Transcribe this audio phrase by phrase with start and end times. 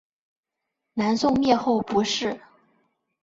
[0.93, 2.41] 南宋灭后不仕。